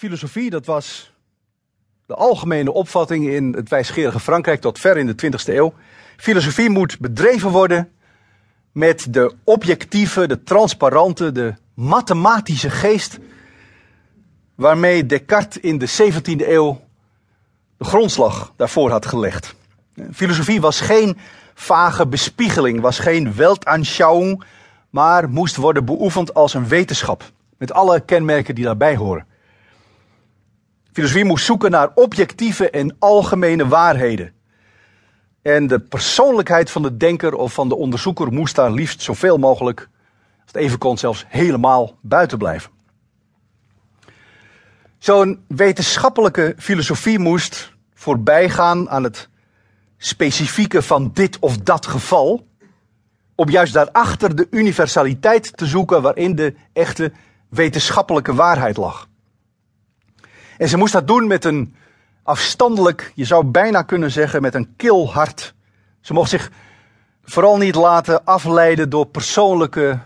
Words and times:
filosofie, 0.00 0.50
dat 0.50 0.66
was 0.66 1.12
de 2.06 2.14
algemene 2.14 2.72
opvatting 2.72 3.28
in 3.28 3.52
het 3.52 3.68
wijsgerige 3.68 4.20
Frankrijk 4.20 4.60
tot 4.60 4.78
ver 4.78 4.96
in 4.96 5.06
de 5.06 5.14
20e 5.24 5.54
eeuw. 5.54 5.74
Filosofie 6.16 6.70
moet 6.70 6.98
bedreven 6.98 7.50
worden 7.50 7.92
met 8.72 9.06
de 9.12 9.34
objectieve, 9.44 10.26
de 10.26 10.42
transparante, 10.42 11.32
de 11.32 11.54
mathematische 11.74 12.70
geest 12.70 13.18
waarmee 14.54 15.06
Descartes 15.06 15.62
in 15.62 15.78
de 15.78 15.88
17e 15.88 16.48
eeuw 16.48 16.80
de 17.76 17.84
grondslag 17.84 18.52
daarvoor 18.56 18.90
had 18.90 19.06
gelegd. 19.06 19.54
Filosofie 20.12 20.60
was 20.60 20.80
geen 20.80 21.18
vage 21.54 22.06
bespiegeling, 22.06 22.80
was 22.80 22.98
geen 22.98 23.34
Weltanschauung, 23.34 24.44
maar 24.90 25.30
moest 25.30 25.56
worden 25.56 25.84
beoefend 25.84 26.34
als 26.34 26.54
een 26.54 26.68
wetenschap. 26.68 27.30
Met 27.58 27.72
alle 27.72 28.00
kenmerken 28.00 28.54
die 28.54 28.64
daarbij 28.64 28.96
horen. 28.96 29.28
Filosofie 30.92 31.24
moest 31.24 31.44
zoeken 31.44 31.70
naar 31.70 31.90
objectieve 31.94 32.70
en 32.70 32.96
algemene 32.98 33.68
waarheden. 33.68 34.32
En 35.42 35.66
de 35.66 35.80
persoonlijkheid 35.80 36.70
van 36.70 36.82
de 36.82 36.96
denker 36.96 37.34
of 37.34 37.52
van 37.52 37.68
de 37.68 37.76
onderzoeker 37.76 38.32
moest 38.32 38.54
daar 38.54 38.70
liefst 38.70 39.02
zoveel 39.02 39.38
mogelijk, 39.38 39.80
als 39.80 40.52
het 40.52 40.56
even 40.56 40.78
kon, 40.78 40.98
zelfs 40.98 41.24
helemaal 41.28 41.96
buiten 42.00 42.38
blijven. 42.38 42.70
Zo'n 44.98 45.44
wetenschappelijke 45.46 46.54
filosofie 46.58 47.18
moest 47.18 47.72
voorbijgaan 47.94 48.90
aan 48.90 49.04
het 49.04 49.28
specifieke 49.98 50.82
van 50.82 51.10
dit 51.14 51.38
of 51.38 51.58
dat 51.58 51.86
geval, 51.86 52.46
om 53.34 53.50
juist 53.50 53.72
daarachter 53.72 54.36
de 54.36 54.46
universaliteit 54.50 55.56
te 55.56 55.66
zoeken 55.66 56.02
waarin 56.02 56.34
de 56.34 56.54
echte 56.72 57.12
wetenschappelijke 57.48 58.34
waarheid 58.34 58.76
lag. 58.76 59.09
En 60.60 60.68
ze 60.68 60.76
moest 60.76 60.92
dat 60.92 61.06
doen 61.06 61.26
met 61.26 61.44
een 61.44 61.74
afstandelijk, 62.22 63.12
je 63.14 63.24
zou 63.24 63.44
bijna 63.44 63.82
kunnen 63.82 64.10
zeggen, 64.10 64.42
met 64.42 64.54
een 64.54 64.76
kil 64.76 65.12
hart. 65.12 65.54
Ze 66.00 66.12
mocht 66.12 66.30
zich 66.30 66.50
vooral 67.24 67.56
niet 67.56 67.74
laten 67.74 68.24
afleiden 68.24 68.90
door 68.90 69.06
persoonlijke 69.06 69.98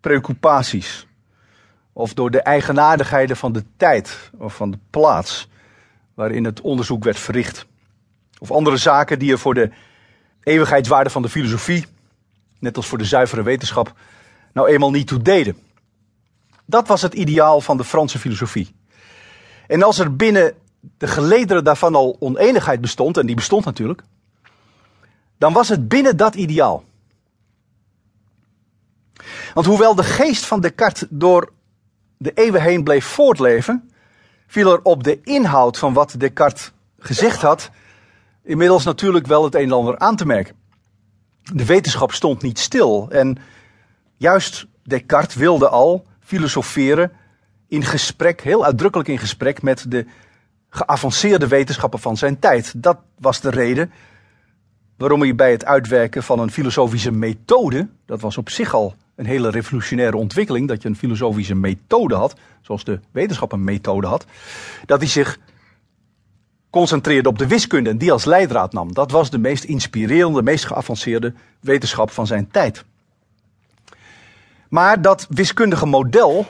preoccupaties. 0.00 1.06
Of 1.92 2.14
door 2.14 2.30
de 2.30 2.40
eigenaardigheden 2.40 3.36
van 3.36 3.52
de 3.52 3.64
tijd 3.76 4.30
of 4.38 4.54
van 4.54 4.70
de 4.70 4.78
plaats 4.90 5.48
waarin 6.14 6.44
het 6.44 6.60
onderzoek 6.60 7.04
werd 7.04 7.18
verricht. 7.18 7.66
Of 8.38 8.50
andere 8.50 8.76
zaken 8.76 9.18
die 9.18 9.32
er 9.32 9.38
voor 9.38 9.54
de 9.54 9.70
eeuwigheidswaarde 10.42 11.10
van 11.10 11.22
de 11.22 11.28
filosofie, 11.28 11.86
net 12.58 12.76
als 12.76 12.86
voor 12.86 12.98
de 12.98 13.04
zuivere 13.04 13.42
wetenschap, 13.42 13.92
nou 14.52 14.68
eenmaal 14.68 14.90
niet 14.90 15.06
toe 15.06 15.22
deden. 15.22 15.56
Dat 16.64 16.88
was 16.88 17.02
het 17.02 17.14
ideaal 17.14 17.60
van 17.60 17.76
de 17.76 17.84
Franse 17.84 18.18
filosofie. 18.18 18.76
En 19.68 19.82
als 19.82 19.98
er 19.98 20.16
binnen 20.16 20.54
de 20.98 21.06
gelederen 21.06 21.64
daarvan 21.64 21.94
al 21.94 22.16
oneenigheid 22.18 22.80
bestond, 22.80 23.16
en 23.16 23.26
die 23.26 23.34
bestond 23.34 23.64
natuurlijk, 23.64 24.02
dan 25.38 25.52
was 25.52 25.68
het 25.68 25.88
binnen 25.88 26.16
dat 26.16 26.34
ideaal. 26.34 26.84
Want 29.54 29.66
hoewel 29.66 29.94
de 29.94 30.02
geest 30.02 30.46
van 30.46 30.60
Descartes 30.60 31.06
door 31.10 31.52
de 32.16 32.32
eeuwen 32.34 32.62
heen 32.62 32.84
bleef 32.84 33.04
voortleven, 33.04 33.90
viel 34.46 34.72
er 34.72 34.80
op 34.82 35.04
de 35.04 35.20
inhoud 35.22 35.78
van 35.78 35.92
wat 35.92 36.14
Descartes 36.18 36.72
gezegd 36.98 37.42
had, 37.42 37.70
inmiddels 38.42 38.84
natuurlijk 38.84 39.26
wel 39.26 39.44
het 39.44 39.54
een 39.54 39.62
en 39.62 39.72
ander 39.72 39.98
aan 39.98 40.16
te 40.16 40.26
merken. 40.26 40.56
De 41.42 41.64
wetenschap 41.64 42.12
stond 42.12 42.42
niet 42.42 42.58
stil 42.58 43.06
en 43.10 43.38
juist 44.16 44.66
Descartes 44.82 45.34
wilde 45.34 45.68
al 45.68 46.06
filosoferen 46.20 47.12
in 47.68 47.82
gesprek, 47.84 48.40
heel 48.40 48.64
uitdrukkelijk 48.64 49.08
in 49.08 49.18
gesprek 49.18 49.62
met 49.62 49.84
de 49.88 50.06
geavanceerde 50.70 51.48
wetenschappen 51.48 51.98
van 51.98 52.16
zijn 52.16 52.38
tijd. 52.38 52.82
Dat 52.82 52.98
was 53.18 53.40
de 53.40 53.50
reden 53.50 53.92
waarom 54.96 55.20
hij 55.20 55.34
bij 55.34 55.50
het 55.50 55.64
uitwerken 55.64 56.22
van 56.22 56.38
een 56.38 56.50
filosofische 56.50 57.10
methode, 57.10 57.88
dat 58.06 58.20
was 58.20 58.36
op 58.36 58.50
zich 58.50 58.74
al 58.74 58.94
een 59.14 59.26
hele 59.26 59.50
revolutionaire 59.50 60.16
ontwikkeling, 60.16 60.68
dat 60.68 60.82
je 60.82 60.88
een 60.88 60.96
filosofische 60.96 61.54
methode 61.54 62.14
had, 62.14 62.34
zoals 62.60 62.84
de 62.84 63.00
wetenschap 63.10 63.52
een 63.52 63.64
methode 63.64 64.06
had, 64.06 64.26
dat 64.86 64.98
hij 64.98 65.08
zich 65.08 65.38
concentreerde 66.70 67.28
op 67.28 67.38
de 67.38 67.46
wiskunde 67.46 67.90
en 67.90 67.98
die 67.98 68.12
als 68.12 68.24
leidraad 68.24 68.72
nam. 68.72 68.94
Dat 68.94 69.10
was 69.10 69.30
de 69.30 69.38
meest 69.38 69.64
inspirerende, 69.64 70.42
meest 70.42 70.64
geavanceerde 70.64 71.34
wetenschap 71.60 72.10
van 72.10 72.26
zijn 72.26 72.50
tijd. 72.50 72.84
Maar 74.68 75.02
dat 75.02 75.26
wiskundige 75.30 75.86
model 75.86 76.46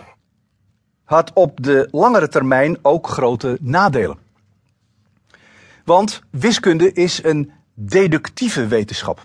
had 1.08 1.30
op 1.34 1.62
de 1.62 1.88
langere 1.90 2.28
termijn 2.28 2.78
ook 2.82 3.08
grote 3.08 3.58
nadelen. 3.60 4.18
Want 5.84 6.22
wiskunde 6.30 6.92
is 6.92 7.24
een 7.24 7.52
deductieve 7.74 8.66
wetenschap. 8.66 9.22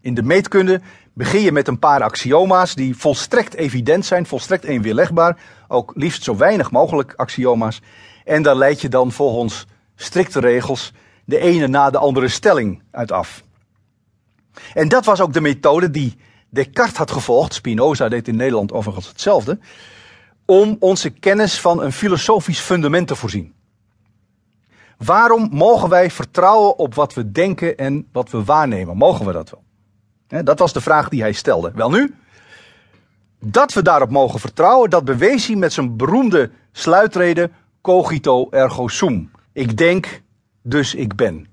In 0.00 0.14
de 0.14 0.22
meetkunde 0.22 0.80
begin 1.12 1.40
je 1.40 1.52
met 1.52 1.68
een 1.68 1.78
paar 1.78 2.02
axioma's 2.02 2.74
die 2.74 2.96
volstrekt 2.96 3.54
evident 3.54 4.06
zijn, 4.06 4.26
volstrekt 4.26 4.64
eenweerlegbaar, 4.64 5.38
ook 5.68 5.92
liefst 5.94 6.22
zo 6.22 6.36
weinig 6.36 6.70
mogelijk 6.70 7.12
axioma's. 7.16 7.80
En 8.24 8.42
daar 8.42 8.56
leid 8.56 8.80
je 8.80 8.88
dan 8.88 9.12
volgens 9.12 9.66
strikte 9.96 10.40
regels 10.40 10.92
de 11.24 11.38
ene 11.38 11.66
na 11.66 11.90
de 11.90 11.98
andere 11.98 12.28
stelling 12.28 12.82
uit 12.90 13.12
af. 13.12 13.42
En 14.74 14.88
dat 14.88 15.04
was 15.04 15.20
ook 15.20 15.32
de 15.32 15.40
methode 15.40 15.90
die 15.90 16.16
Descartes 16.48 16.96
had 16.96 17.10
gevolgd, 17.10 17.54
Spinoza 17.54 18.08
deed 18.08 18.28
in 18.28 18.36
Nederland 18.36 18.72
overigens 18.72 19.08
hetzelfde, 19.08 19.58
om 20.50 20.76
onze 20.80 21.10
kennis 21.10 21.60
van 21.60 21.82
een 21.82 21.92
filosofisch 21.92 22.60
fundament 22.60 23.08
te 23.08 23.16
voorzien. 23.16 23.54
Waarom 24.96 25.48
mogen 25.52 25.88
wij 25.88 26.10
vertrouwen 26.10 26.78
op 26.78 26.94
wat 26.94 27.14
we 27.14 27.30
denken 27.30 27.76
en 27.76 28.08
wat 28.12 28.30
we 28.30 28.44
waarnemen? 28.44 28.96
Mogen 28.96 29.26
we 29.26 29.32
dat 29.32 29.50
wel? 29.50 30.42
Dat 30.42 30.58
was 30.58 30.72
de 30.72 30.80
vraag 30.80 31.08
die 31.08 31.20
hij 31.20 31.32
stelde. 31.32 31.72
Wel 31.74 31.90
nu, 31.90 32.14
dat 33.40 33.72
we 33.72 33.82
daarop 33.82 34.10
mogen 34.10 34.40
vertrouwen, 34.40 34.90
dat 34.90 35.04
bewees 35.04 35.46
hij 35.46 35.56
met 35.56 35.72
zijn 35.72 35.96
beroemde 35.96 36.50
sluitrede 36.72 37.50
cogito 37.80 38.48
ergo 38.50 38.88
sum. 38.88 39.30
Ik 39.52 39.76
denk, 39.76 40.22
dus 40.62 40.94
ik 40.94 41.16
ben. 41.16 41.46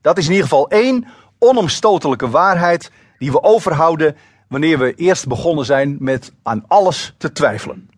Dat 0.00 0.18
is 0.18 0.24
in 0.24 0.30
ieder 0.30 0.48
geval 0.48 0.68
één 0.68 1.06
onomstotelijke 1.38 2.30
waarheid 2.30 2.90
die 3.18 3.32
we 3.32 3.42
overhouden 3.42 4.16
wanneer 4.54 4.78
we 4.78 4.94
eerst 4.94 5.26
begonnen 5.26 5.64
zijn 5.64 5.96
met 6.00 6.32
aan 6.42 6.64
alles 6.68 7.14
te 7.18 7.32
twijfelen. 7.32 7.90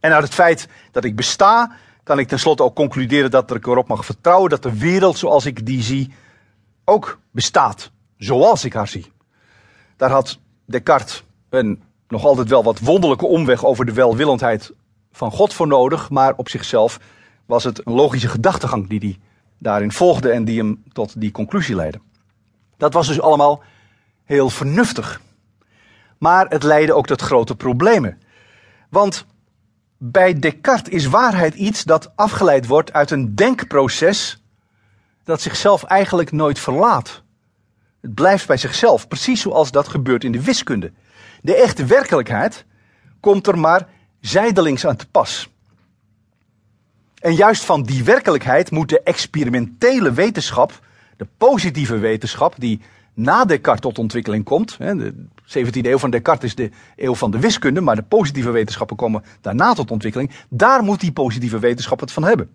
En 0.00 0.12
uit 0.12 0.22
het 0.22 0.34
feit 0.34 0.68
dat 0.92 1.04
ik 1.04 1.16
besta, 1.16 1.72
kan 2.02 2.18
ik 2.18 2.28
tenslotte 2.28 2.62
ook 2.62 2.74
concluderen 2.74 3.30
dat 3.30 3.54
ik 3.54 3.66
erop 3.66 3.88
mag 3.88 4.04
vertrouwen 4.04 4.50
dat 4.50 4.62
de 4.62 4.78
wereld 4.78 5.18
zoals 5.18 5.46
ik 5.46 5.66
die 5.66 5.82
zie 5.82 6.12
ook 6.84 7.18
bestaat, 7.30 7.90
zoals 8.16 8.64
ik 8.64 8.72
haar 8.72 8.88
zie. 8.88 9.12
Daar 9.96 10.10
had 10.10 10.38
Descartes 10.64 11.24
een 11.50 11.82
nog 12.08 12.24
altijd 12.24 12.48
wel 12.48 12.64
wat 12.64 12.78
wonderlijke 12.78 13.26
omweg 13.26 13.64
over 13.64 13.86
de 13.86 13.92
welwillendheid 13.92 14.72
van 15.12 15.30
God 15.30 15.54
voor 15.54 15.66
nodig, 15.66 16.10
maar 16.10 16.34
op 16.36 16.48
zichzelf 16.48 17.00
was 17.46 17.64
het 17.64 17.86
een 17.86 17.92
logische 17.92 18.28
gedachtegang 18.28 18.88
die 18.88 18.98
hij 18.98 19.18
daarin 19.58 19.92
volgde 19.92 20.30
en 20.30 20.44
die 20.44 20.58
hem 20.58 20.82
tot 20.92 21.20
die 21.20 21.30
conclusie 21.30 21.74
leidde. 21.74 22.00
Dat 22.76 22.92
was 22.92 23.06
dus 23.06 23.20
allemaal 23.20 23.62
heel 24.26 24.50
vernuftig. 24.50 25.20
Maar 26.18 26.46
het 26.48 26.62
leidde 26.62 26.94
ook 26.94 27.06
tot 27.06 27.22
grote 27.22 27.56
problemen. 27.56 28.20
Want 28.90 29.26
bij 29.98 30.38
Descartes 30.38 30.92
is 30.92 31.06
waarheid 31.06 31.54
iets 31.54 31.84
dat 31.84 32.12
afgeleid 32.16 32.66
wordt 32.66 32.92
uit 32.92 33.10
een 33.10 33.34
denkproces 33.34 34.42
dat 35.24 35.40
zichzelf 35.40 35.82
eigenlijk 35.82 36.32
nooit 36.32 36.58
verlaat. 36.58 37.22
Het 38.00 38.14
blijft 38.14 38.46
bij 38.46 38.56
zichzelf, 38.56 39.08
precies 39.08 39.40
zoals 39.40 39.70
dat 39.70 39.88
gebeurt 39.88 40.24
in 40.24 40.32
de 40.32 40.42
wiskunde. 40.42 40.92
De 41.42 41.54
echte 41.54 41.84
werkelijkheid 41.84 42.64
komt 43.20 43.46
er 43.46 43.58
maar 43.58 43.88
zijdelings 44.20 44.86
aan 44.86 44.96
te 44.96 45.08
pas. 45.08 45.50
En 47.18 47.34
juist 47.34 47.64
van 47.64 47.82
die 47.82 48.04
werkelijkheid 48.04 48.70
moet 48.70 48.88
de 48.88 49.02
experimentele 49.02 50.12
wetenschap, 50.12 50.80
de 51.16 51.26
positieve 51.36 51.98
wetenschap, 51.98 52.54
die 52.58 52.80
na 53.16 53.44
Descartes 53.44 53.80
tot 53.80 53.98
ontwikkeling 53.98 54.44
komt. 54.44 54.78
De 54.78 55.14
17e 55.46 55.70
eeuw 55.70 55.98
van 55.98 56.10
Descartes 56.10 56.48
is 56.48 56.54
de 56.54 56.70
eeuw 56.96 57.14
van 57.14 57.30
de 57.30 57.38
wiskunde, 57.38 57.80
maar 57.80 57.96
de 57.96 58.02
positieve 58.02 58.50
wetenschappen 58.50 58.96
komen 58.96 59.22
daarna 59.40 59.72
tot 59.72 59.90
ontwikkeling. 59.90 60.30
Daar 60.48 60.82
moet 60.82 61.00
die 61.00 61.12
positieve 61.12 61.58
wetenschap 61.58 62.00
het 62.00 62.12
van 62.12 62.24
hebben. 62.24 62.50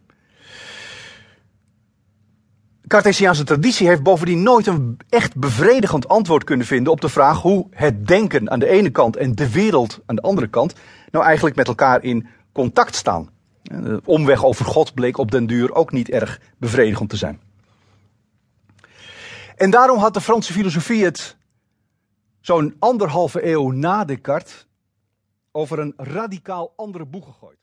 Cartesiaanse 2.87 3.43
traditie 3.43 3.87
heeft 3.87 4.03
bovendien 4.03 4.43
nooit 4.43 4.67
een 4.67 4.97
echt 5.09 5.35
bevredigend 5.35 6.07
antwoord 6.07 6.43
kunnen 6.43 6.65
vinden 6.65 6.91
op 6.91 7.01
de 7.01 7.09
vraag 7.09 7.41
hoe 7.41 7.67
het 7.69 8.07
denken 8.07 8.51
aan 8.51 8.59
de 8.59 8.67
ene 8.67 8.89
kant 8.89 9.15
en 9.15 9.35
de 9.35 9.51
wereld 9.51 9.99
aan 10.05 10.15
de 10.15 10.21
andere 10.21 10.47
kant 10.47 10.73
nou 11.11 11.25
eigenlijk 11.25 11.55
met 11.55 11.67
elkaar 11.67 12.03
in 12.03 12.27
contact 12.51 12.95
staan. 12.95 13.29
De 13.61 14.01
omweg 14.05 14.45
over 14.45 14.65
God 14.65 14.93
bleek 14.93 15.17
op 15.17 15.31
den 15.31 15.45
duur 15.45 15.73
ook 15.73 15.91
niet 15.91 16.09
erg 16.09 16.39
bevredigend 16.57 17.09
te 17.09 17.17
zijn. 17.17 17.39
En 19.61 19.69
daarom 19.69 19.97
had 19.97 20.13
de 20.13 20.21
Franse 20.21 20.53
filosofie 20.53 21.03
het 21.03 21.37
zo'n 22.39 22.75
anderhalve 22.79 23.45
eeuw 23.45 23.71
na 23.71 24.05
Descartes 24.05 24.67
over 25.51 25.79
een 25.79 25.93
radicaal 25.97 26.73
andere 26.75 27.05
boeg 27.05 27.25
gegooid. 27.25 27.61